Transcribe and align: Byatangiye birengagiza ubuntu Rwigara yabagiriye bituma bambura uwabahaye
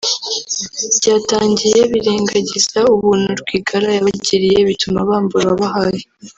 Byatangiye 0.97 1.79
birengagiza 1.91 2.79
ubuntu 2.95 3.29
Rwigara 3.41 3.87
yabagiriye 3.97 4.59
bituma 4.69 4.99
bambura 5.09 5.45
uwabahaye 5.49 6.03